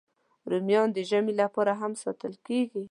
رومیان 0.49 0.87
د 0.93 0.97
ژمي 1.09 1.33
لپاره 1.41 1.71
هم 1.81 1.91
ساتل 2.03 2.33
کېږي 2.47 2.79